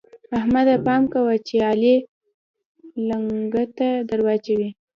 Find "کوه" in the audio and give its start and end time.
1.13-1.35